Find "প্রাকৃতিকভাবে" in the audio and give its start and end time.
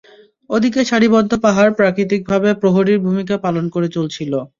1.79-2.49